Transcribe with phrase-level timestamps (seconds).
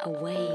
[0.00, 0.53] away.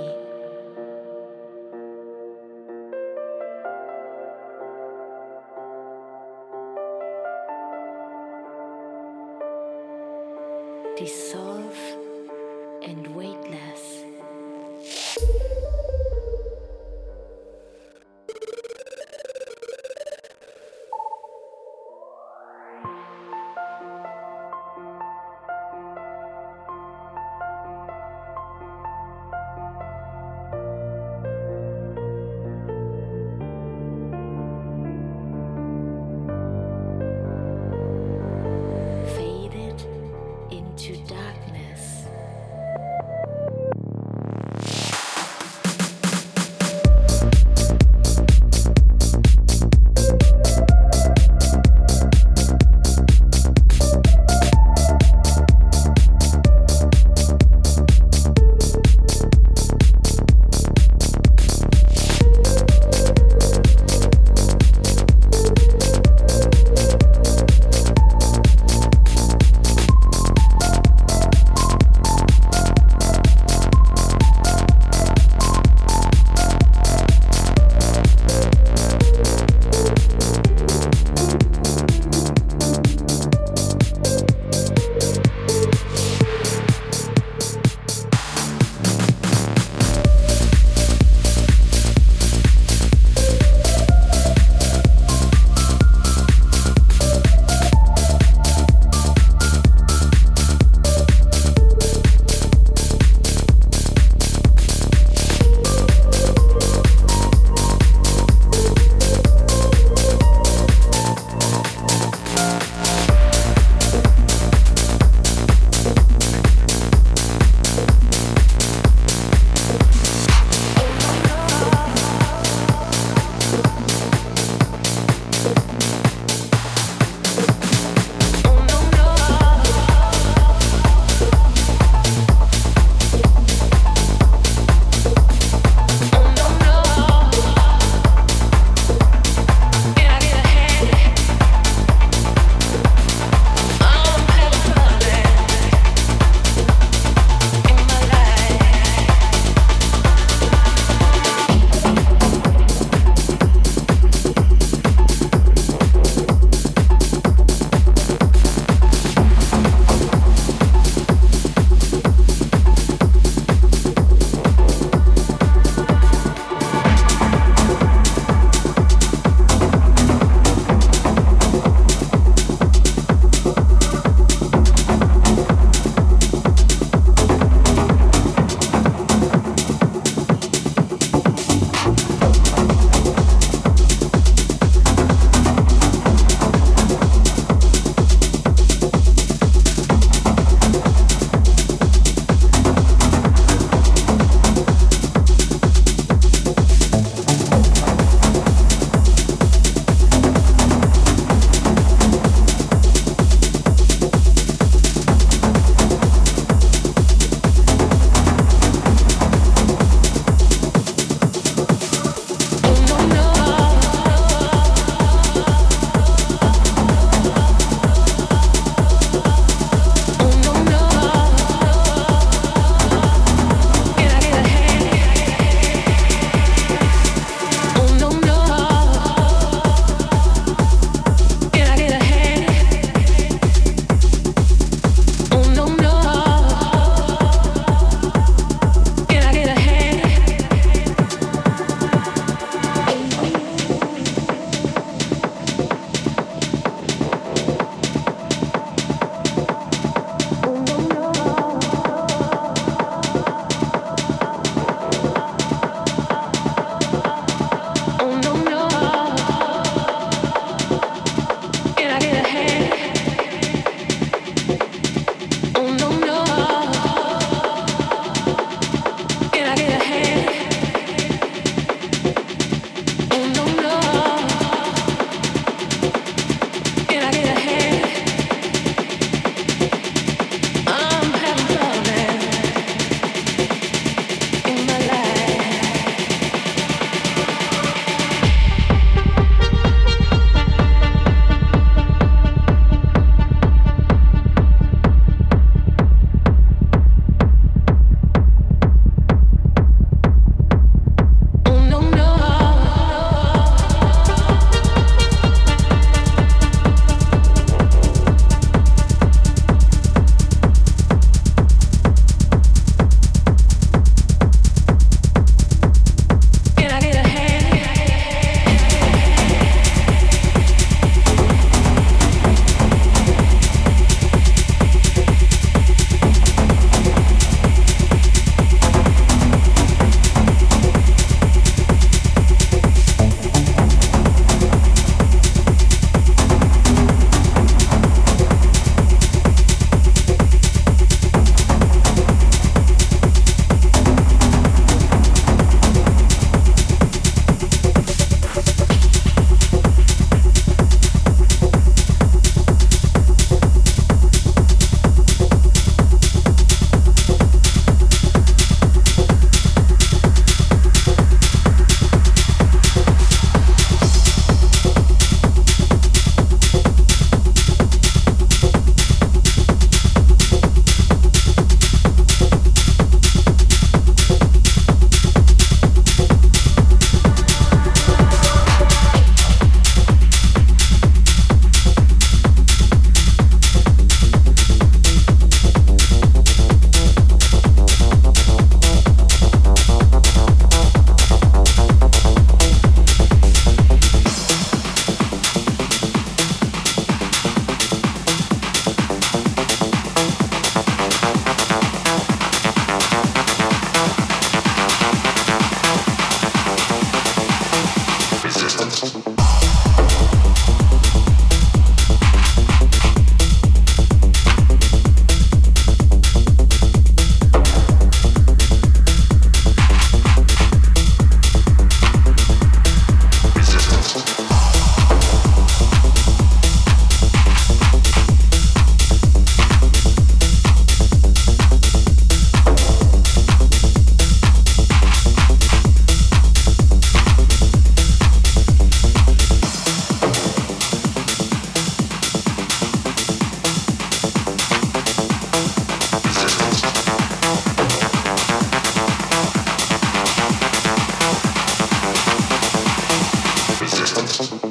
[454.23, 454.48] something.